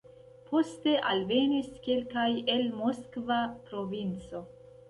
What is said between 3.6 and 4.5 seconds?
provinco.